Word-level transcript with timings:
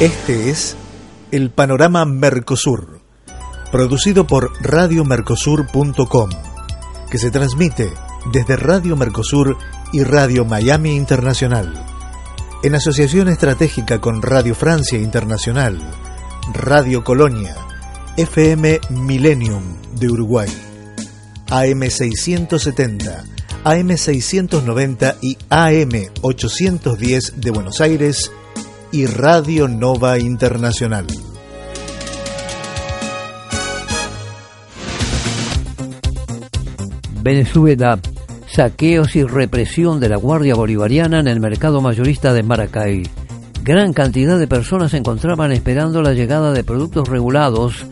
Este 0.00 0.50
es 0.50 0.76
el 1.30 1.50
panorama 1.50 2.04
Mercosur, 2.04 3.00
producido 3.72 4.26
por 4.26 4.52
radiomercosur.com, 4.62 6.30
que 7.10 7.16
se 7.16 7.30
transmite 7.30 7.90
desde 8.30 8.56
Radio 8.56 8.94
Mercosur 8.94 9.56
y 9.94 10.02
Radio 10.02 10.44
Miami 10.44 10.94
Internacional, 10.94 11.82
en 12.62 12.74
asociación 12.74 13.28
estratégica 13.28 13.98
con 13.98 14.20
Radio 14.20 14.54
Francia 14.54 14.98
Internacional, 14.98 15.80
Radio 16.52 17.02
Colonia, 17.02 17.56
FM 18.18 18.80
Millennium 18.90 19.78
de 19.98 20.10
Uruguay, 20.10 20.50
AM670, 21.46 23.35
AM690 23.66 25.16
y 25.22 25.36
AM810 25.50 27.32
de 27.32 27.50
Buenos 27.50 27.80
Aires 27.80 28.30
y 28.92 29.06
Radio 29.06 29.66
Nova 29.66 30.20
Internacional. 30.20 31.04
Venezuela, 37.24 37.98
saqueos 38.46 39.16
y 39.16 39.24
represión 39.24 39.98
de 39.98 40.10
la 40.10 40.16
Guardia 40.16 40.54
Bolivariana 40.54 41.18
en 41.18 41.26
el 41.26 41.40
mercado 41.40 41.80
mayorista 41.80 42.32
de 42.32 42.44
Maracay. 42.44 43.02
Gran 43.64 43.92
cantidad 43.92 44.38
de 44.38 44.46
personas 44.46 44.92
se 44.92 44.98
encontraban 44.98 45.50
esperando 45.50 46.02
la 46.02 46.12
llegada 46.12 46.52
de 46.52 46.62
productos 46.62 47.08
regulados 47.08 47.84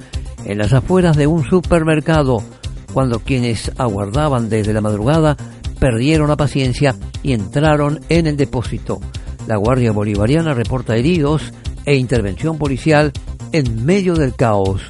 en 0.45 0.59
las 0.59 0.73
afueras 0.73 1.17
de 1.17 1.27
un 1.27 1.43
supermercado, 1.43 2.45
cuando 2.93 3.19
quienes 3.19 3.73
aguardaban 3.77 4.49
desde 4.49 4.73
la 4.73 4.81
madrugada 4.81 5.37
perdieron 5.85 6.29
la 6.29 6.37
paciencia 6.39 6.97
y 7.23 7.35
entraron 7.35 8.01
en 8.09 8.27
el 8.27 8.39
depósito. 8.39 9.01
La 9.47 9.59
Guardia 9.59 9.93
Bolivariana 9.93 10.55
reporta 10.55 10.97
heridos 10.97 11.53
e 11.85 11.97
intervención 11.97 12.57
policial 12.57 13.13
en 13.53 13.85
medio 13.85 14.15
del 14.15 14.35
caos. 14.35 14.81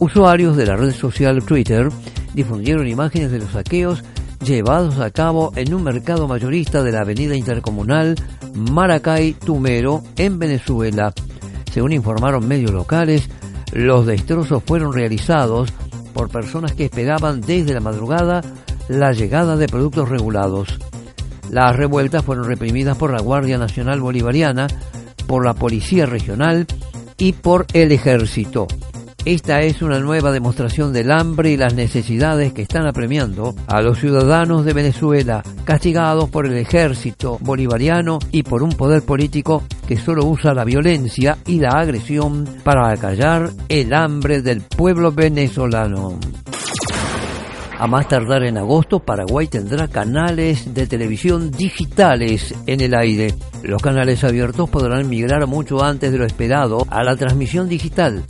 Usuarios 0.00 0.56
de 0.56 0.66
la 0.66 0.74
red 0.74 0.90
social 0.90 1.44
Twitter 1.44 1.88
difundieron 2.34 2.88
imágenes 2.88 3.30
de 3.30 3.38
los 3.38 3.52
saqueos 3.52 4.02
llevados 4.44 4.98
a 4.98 5.12
cabo 5.12 5.52
en 5.54 5.72
un 5.72 5.84
mercado 5.84 6.26
mayorista 6.26 6.82
de 6.82 6.90
la 6.90 7.02
avenida 7.02 7.36
intercomunal 7.36 8.16
Maracay 8.54 9.34
Tumero 9.34 10.02
en 10.16 10.40
Venezuela. 10.40 11.14
Según 11.72 11.92
informaron 11.92 12.48
medios 12.48 12.72
locales, 12.72 13.30
los 13.72 14.04
destrozos 14.04 14.64
fueron 14.66 14.94
realizados 14.94 15.72
por 16.12 16.28
personas 16.28 16.72
que 16.74 16.86
esperaban 16.86 17.40
desde 17.40 17.72
la 17.72 17.80
madrugada 17.80 18.42
la 18.88 19.12
llegada 19.12 19.56
de 19.56 19.66
productos 19.66 20.08
regulados. 20.08 20.78
Las 21.50 21.76
revueltas 21.76 22.24
fueron 22.24 22.46
reprimidas 22.46 22.96
por 22.96 23.12
la 23.12 23.20
Guardia 23.20 23.58
Nacional 23.58 24.00
Bolivariana, 24.00 24.66
por 25.26 25.44
la 25.44 25.54
Policía 25.54 26.06
Regional 26.06 26.66
y 27.16 27.32
por 27.32 27.66
el 27.72 27.92
Ejército. 27.92 28.66
Esta 29.24 29.62
es 29.62 29.80
una 29.80 30.00
nueva 30.00 30.32
demostración 30.32 30.92
del 30.92 31.10
hambre 31.10 31.50
y 31.50 31.56
las 31.56 31.72
necesidades 31.72 32.52
que 32.52 32.60
están 32.60 32.86
apremiando 32.86 33.54
a 33.68 33.80
los 33.80 33.98
ciudadanos 33.98 34.66
de 34.66 34.74
Venezuela, 34.74 35.42
castigados 35.64 36.28
por 36.28 36.44
el 36.44 36.58
ejército 36.58 37.38
bolivariano 37.40 38.18
y 38.32 38.42
por 38.42 38.62
un 38.62 38.72
poder 38.72 39.00
político 39.00 39.62
que 39.88 39.96
solo 39.96 40.26
usa 40.26 40.52
la 40.52 40.64
violencia 40.64 41.38
y 41.46 41.58
la 41.58 41.70
agresión 41.70 42.46
para 42.64 42.90
acallar 42.90 43.50
el 43.70 43.94
hambre 43.94 44.42
del 44.42 44.60
pueblo 44.60 45.10
venezolano. 45.10 46.18
A 47.76 47.88
más 47.88 48.08
tardar 48.08 48.44
en 48.44 48.56
agosto, 48.56 49.00
Paraguay 49.00 49.48
tendrá 49.48 49.88
canales 49.88 50.74
de 50.74 50.86
televisión 50.86 51.50
digitales 51.50 52.54
en 52.66 52.80
el 52.80 52.94
aire. 52.94 53.34
Los 53.62 53.82
canales 53.82 54.22
abiertos 54.22 54.70
podrán 54.70 55.08
migrar 55.08 55.46
mucho 55.48 55.82
antes 55.82 56.12
de 56.12 56.18
lo 56.18 56.24
esperado 56.24 56.86
a 56.88 57.02
la 57.02 57.16
transmisión 57.16 57.68
digital, 57.68 58.22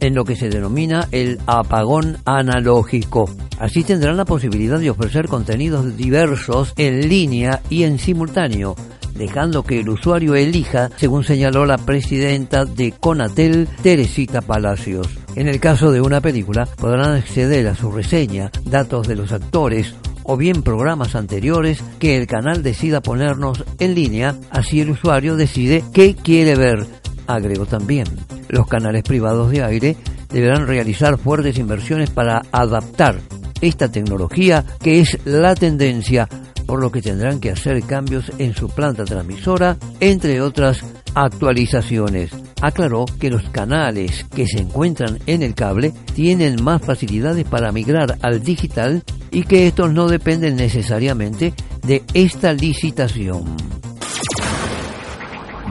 en 0.00 0.14
lo 0.14 0.24
que 0.24 0.34
se 0.34 0.48
denomina 0.48 1.08
el 1.12 1.38
apagón 1.46 2.16
analógico. 2.24 3.28
Así 3.58 3.84
tendrán 3.84 4.16
la 4.16 4.24
posibilidad 4.24 4.78
de 4.78 4.90
ofrecer 4.90 5.28
contenidos 5.28 5.96
diversos 5.96 6.72
en 6.76 7.06
línea 7.06 7.60
y 7.68 7.82
en 7.82 7.98
simultáneo, 7.98 8.76
dejando 9.14 9.62
que 9.62 9.80
el 9.80 9.90
usuario 9.90 10.34
elija, 10.34 10.90
según 10.96 11.22
señaló 11.22 11.66
la 11.66 11.76
presidenta 11.76 12.64
de 12.64 12.92
Conatel, 12.92 13.68
Teresita 13.82 14.40
Palacios. 14.40 15.25
En 15.36 15.48
el 15.48 15.60
caso 15.60 15.92
de 15.92 16.00
una 16.00 16.22
película, 16.22 16.64
podrán 16.64 17.12
acceder 17.12 17.68
a 17.68 17.74
su 17.74 17.92
reseña, 17.92 18.50
datos 18.64 19.06
de 19.06 19.16
los 19.16 19.32
actores 19.32 19.94
o 20.22 20.38
bien 20.38 20.62
programas 20.62 21.14
anteriores 21.14 21.84
que 21.98 22.16
el 22.16 22.26
canal 22.26 22.62
decida 22.62 23.02
ponernos 23.02 23.62
en 23.78 23.94
línea, 23.94 24.34
así 24.50 24.80
el 24.80 24.90
usuario 24.90 25.36
decide 25.36 25.84
qué 25.92 26.14
quiere 26.14 26.56
ver. 26.56 26.86
Agregó 27.26 27.66
también, 27.66 28.06
los 28.48 28.66
canales 28.66 29.02
privados 29.02 29.50
de 29.50 29.62
aire 29.62 29.96
deberán 30.30 30.66
realizar 30.66 31.18
fuertes 31.18 31.58
inversiones 31.58 32.08
para 32.08 32.40
adaptar 32.50 33.20
esta 33.60 33.92
tecnología 33.92 34.64
que 34.82 35.00
es 35.00 35.18
la 35.26 35.54
tendencia, 35.54 36.30
por 36.66 36.80
lo 36.80 36.90
que 36.90 37.02
tendrán 37.02 37.40
que 37.40 37.50
hacer 37.50 37.82
cambios 37.82 38.32
en 38.38 38.54
su 38.54 38.70
planta 38.70 39.04
transmisora, 39.04 39.76
entre 40.00 40.40
otras 40.40 40.82
actualizaciones. 41.14 42.30
Aclaró 42.62 43.04
que 43.20 43.30
los 43.30 43.42
canales 43.50 44.24
que 44.34 44.46
se 44.46 44.60
encuentran 44.60 45.18
en 45.26 45.42
el 45.42 45.54
cable 45.54 45.92
tienen 46.14 46.62
más 46.62 46.82
facilidades 46.82 47.44
para 47.44 47.72
migrar 47.72 48.18
al 48.22 48.42
digital 48.42 49.02
y 49.30 49.42
que 49.42 49.66
estos 49.66 49.92
no 49.92 50.08
dependen 50.08 50.56
necesariamente 50.56 51.52
de 51.86 52.02
esta 52.14 52.52
licitación. 52.52 53.44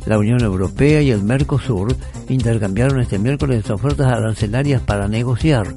La 0.06 0.18
Unión 0.18 0.42
Europea 0.42 1.02
y 1.02 1.12
el 1.12 1.24
Mercosur 1.24 1.96
intercambiaron 2.28 3.00
este 3.00 3.20
miércoles 3.20 3.70
ofertas 3.70 4.08
arancelarias 4.08 4.82
para 4.82 5.08
negociar 5.08 5.68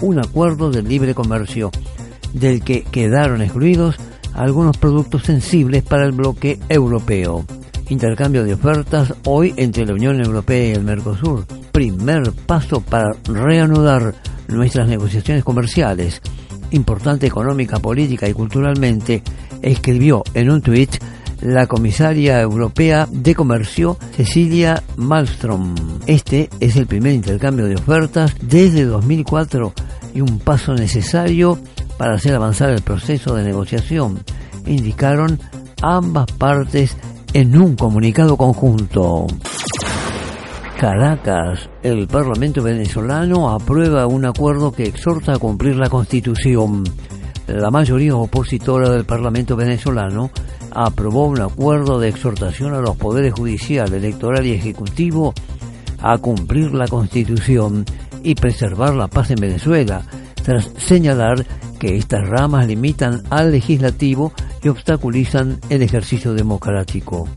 un 0.00 0.18
acuerdo 0.18 0.70
de 0.70 0.82
libre 0.82 1.14
comercio, 1.14 1.70
del 2.32 2.62
que 2.64 2.82
quedaron 2.82 3.42
excluidos 3.42 3.96
algunos 4.34 4.78
productos 4.78 5.24
sensibles 5.24 5.82
para 5.82 6.04
el 6.04 6.12
bloque 6.12 6.58
europeo. 6.68 7.44
Intercambio 7.92 8.42
de 8.42 8.54
ofertas 8.54 9.12
hoy 9.26 9.52
entre 9.58 9.84
la 9.84 9.92
Unión 9.92 10.18
Europea 10.18 10.68
y 10.68 10.72
el 10.72 10.82
Mercosur. 10.82 11.44
Primer 11.72 12.32
paso 12.32 12.80
para 12.80 13.10
reanudar 13.24 14.14
nuestras 14.48 14.88
negociaciones 14.88 15.44
comerciales. 15.44 16.22
Importante 16.70 17.26
económica, 17.26 17.80
política 17.80 18.26
y 18.26 18.32
culturalmente, 18.32 19.22
escribió 19.60 20.24
en 20.32 20.50
un 20.50 20.62
tuit 20.62 20.90
la 21.42 21.66
comisaria 21.66 22.40
europea 22.40 23.06
de 23.10 23.34
comercio 23.34 23.98
Cecilia 24.16 24.82
Malmström. 24.96 25.74
Este 26.06 26.48
es 26.60 26.76
el 26.76 26.86
primer 26.86 27.12
intercambio 27.12 27.66
de 27.66 27.74
ofertas 27.74 28.34
desde 28.40 28.86
2004 28.86 29.74
y 30.14 30.22
un 30.22 30.38
paso 30.38 30.72
necesario 30.72 31.58
para 31.98 32.14
hacer 32.14 32.34
avanzar 32.34 32.70
el 32.70 32.80
proceso 32.80 33.34
de 33.34 33.44
negociación, 33.44 34.24
indicaron 34.64 35.38
ambas 35.82 36.26
partes 36.32 36.96
en 37.34 37.56
un 37.56 37.76
comunicado 37.76 38.36
conjunto. 38.36 39.26
Caracas, 40.78 41.70
el 41.82 42.06
Parlamento 42.06 42.62
venezolano 42.62 43.50
aprueba 43.50 44.06
un 44.06 44.24
acuerdo 44.26 44.72
que 44.72 44.84
exhorta 44.84 45.34
a 45.34 45.38
cumplir 45.38 45.76
la 45.76 45.88
Constitución. 45.88 46.84
La 47.46 47.70
mayoría 47.70 48.16
opositora 48.16 48.90
del 48.90 49.04
Parlamento 49.04 49.56
venezolano 49.56 50.30
aprobó 50.72 51.26
un 51.26 51.40
acuerdo 51.40 51.98
de 51.98 52.08
exhortación 52.08 52.74
a 52.74 52.80
los 52.80 52.96
poderes 52.96 53.32
judicial, 53.32 53.92
electoral 53.92 54.46
y 54.46 54.52
ejecutivo 54.52 55.32
a 56.00 56.18
cumplir 56.18 56.74
la 56.74 56.88
Constitución 56.88 57.84
y 58.22 58.34
preservar 58.34 58.94
la 58.94 59.08
paz 59.08 59.30
en 59.30 59.40
Venezuela, 59.40 60.02
tras 60.42 60.70
señalar 60.76 61.46
que 61.82 61.96
estas 61.96 62.28
ramas 62.28 62.68
limitan 62.68 63.24
al 63.28 63.50
legislativo 63.50 64.32
y 64.62 64.68
obstaculizan 64.68 65.58
el 65.68 65.82
ejercicio 65.82 66.32
democrático. 66.32 67.28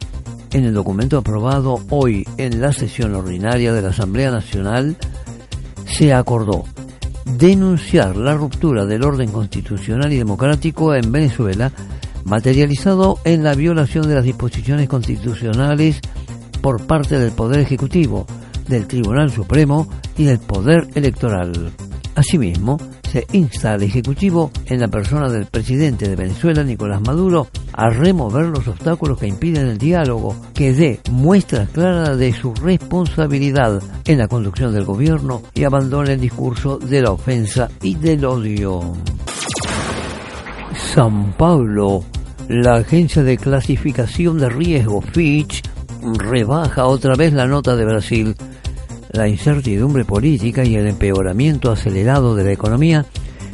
En 0.51 0.65
el 0.65 0.74
documento 0.75 1.18
aprobado 1.18 1.80
hoy 1.89 2.27
en 2.38 2.62
la 2.62 2.71
sesión 2.71 3.15
ordinaria 3.15 3.74
de 3.74 3.81
la 3.81 3.89
Asamblea 3.89 4.30
Nacional, 4.30 4.97
se 5.88 6.13
acordó 6.13 6.63
denunciar 7.25 8.18
la 8.18 8.36
ruptura 8.36 8.86
del 8.86 9.03
orden 9.03 9.31
constitucional 9.31 10.13
y 10.13 10.18
democrático 10.18 10.94
en 10.94 11.12
Venezuela, 11.12 11.71
materializado 12.24 13.18
en 13.24 13.44
la 13.44 13.56
violación 13.56 14.07
de 14.07 14.13
las 14.13 14.25
disposiciones 14.25 14.88
constitucionales 14.88 16.01
por 16.62 16.86
parte 16.86 17.18
del 17.18 17.31
Poder 17.31 17.62
Ejecutivo, 17.62 18.27
del 18.68 18.86
Tribunal 18.86 19.31
Supremo 19.31 19.88
y 20.15 20.25
del 20.25 20.38
Poder 20.38 20.88
Electoral. 20.94 21.71
Asimismo, 22.13 22.77
se 23.05 23.25
insta 23.31 23.73
al 23.73 23.83
Ejecutivo, 23.83 24.51
en 24.65 24.79
la 24.79 24.87
persona 24.87 25.29
del 25.29 25.45
presidente 25.45 26.07
de 26.07 26.15
Venezuela, 26.15 26.63
Nicolás 26.63 27.01
Maduro, 27.01 27.47
a 27.73 27.89
remover 27.89 28.45
los 28.47 28.67
obstáculos 28.67 29.17
que 29.17 29.27
impiden 29.27 29.67
el 29.67 29.77
diálogo, 29.77 30.35
que 30.53 30.73
dé 30.73 30.99
muestra 31.11 31.65
clara 31.67 32.15
de 32.15 32.33
su 32.33 32.53
responsabilidad 32.53 33.81
en 34.05 34.17
la 34.17 34.27
conducción 34.27 34.73
del 34.73 34.85
gobierno 34.85 35.41
y 35.53 35.63
abandone 35.63 36.13
el 36.13 36.21
discurso 36.21 36.77
de 36.77 37.01
la 37.01 37.11
ofensa 37.11 37.69
y 37.81 37.95
del 37.95 38.25
odio. 38.25 38.93
San 40.93 41.33
Pablo, 41.33 42.03
la 42.49 42.75
agencia 42.75 43.23
de 43.23 43.37
clasificación 43.37 44.37
de 44.39 44.49
riesgo 44.49 45.01
Fitch 45.01 45.63
rebaja 46.17 46.85
otra 46.85 47.15
vez 47.15 47.33
la 47.33 47.47
nota 47.47 47.75
de 47.75 47.85
Brasil 47.85 48.35
la 49.15 49.27
incertidumbre 49.27 50.06
política 50.06 50.63
y 50.63 50.75
el 50.75 50.88
empeoramiento 50.88 51.71
acelerado 51.71 52.35
de 52.35 52.44
la 52.44 52.51
economía 52.51 53.06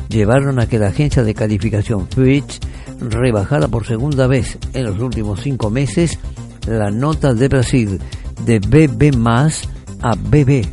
llevaron 0.10 0.60
a 0.60 0.68
que 0.68 0.80
la 0.80 0.88
agencia 0.88 1.24
de 1.24 1.34
calificación 1.34 2.08
Fitch 2.08 2.60
rebajara 3.00 3.68
por 3.68 3.86
segunda 3.86 4.28
vez 4.28 4.58
en 4.74 4.86
los 4.86 5.00
últimos 5.00 5.42
cinco 5.42 5.70
meses 5.70 6.20
la 6.68 6.92
nota 6.92 7.34
de 7.34 7.48
Brasil 7.48 8.00
de 8.46 8.60
BB 8.60 9.16
más 9.16 9.68
a 10.02 10.16
BB 10.16 10.66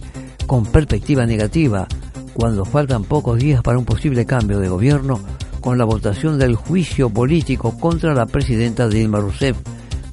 con 0.47 0.65
perspectiva 0.67 1.27
negativa 1.27 1.87
cuando 2.35 2.65
faltan 2.65 3.05
pocos 3.05 3.39
días 3.39 3.63
para 3.63 3.79
un 3.79 3.85
posible 3.85 4.27
cambio 4.27 4.59
de 4.59 4.69
gobierno 4.69 5.21
con 5.61 5.77
la 5.77 5.85
votación 5.85 6.39
del 6.39 6.55
juicio 6.55 7.11
político 7.11 7.79
contra 7.79 8.15
la 8.15 8.27
presidenta 8.27 8.89
Dilma 8.89 9.21
Rousseff 9.21 9.57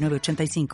85 0.00 0.68